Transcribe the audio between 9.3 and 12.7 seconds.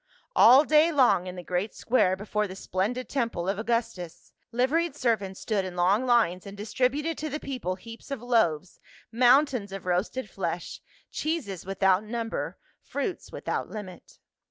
tains of roasted flesh, cheeses without number,